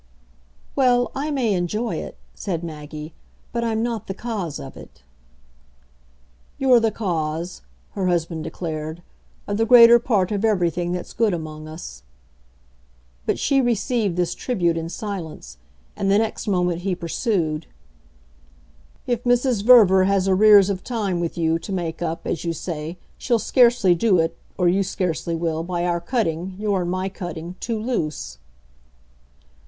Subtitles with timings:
[0.75, 3.13] "Well, I may enjoy it," said Maggie,
[3.51, 5.03] "but I'm not the cause of it."
[6.57, 9.03] "You're the cause," her husband declared,
[9.45, 12.01] "of the greater part of everything that's good among us."
[13.27, 15.57] But she received this tribute in silence,
[15.95, 17.67] and the next moment he pursued:
[19.05, 19.63] "If Mrs.
[19.63, 23.93] Verver has arrears of time with you to make up, as you say, she'll scarcely
[23.93, 28.39] do it or you scarcely will by our cutting, your and my cutting, too loose."